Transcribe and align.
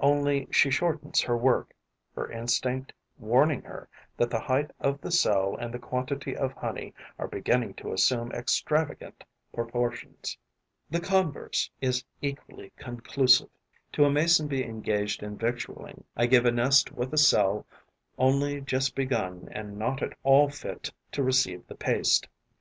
Only 0.00 0.48
she 0.50 0.72
shortens 0.72 1.20
her 1.20 1.36
work, 1.36 1.72
her 2.16 2.28
instinct 2.32 2.92
warning 3.16 3.62
her 3.62 3.88
that 4.16 4.28
the 4.28 4.40
height 4.40 4.72
of 4.80 5.00
the 5.00 5.12
cell 5.12 5.54
and 5.54 5.72
the 5.72 5.78
quantity 5.78 6.34
of 6.36 6.52
honey 6.52 6.92
are 7.16 7.28
beginning 7.28 7.74
to 7.74 7.92
assume 7.92 8.32
extravagant 8.32 9.22
proportions. 9.54 10.36
The 10.90 10.98
converse 10.98 11.70
is 11.80 12.02
equally 12.20 12.72
conclusive. 12.76 13.50
To 13.92 14.04
a 14.04 14.10
Mason 14.10 14.48
bee 14.48 14.64
engaged 14.64 15.22
in 15.22 15.38
victualling 15.38 16.02
I 16.16 16.26
give 16.26 16.44
a 16.44 16.50
nest 16.50 16.90
with 16.90 17.12
a 17.12 17.16
cell 17.16 17.64
only 18.18 18.60
just 18.60 18.96
begun 18.96 19.46
and 19.52 19.78
not 19.78 20.02
at 20.02 20.18
all 20.24 20.50
fit 20.50 20.90
to 21.12 21.22
receive 21.22 21.64
the 21.68 21.76
paste. 21.76 22.26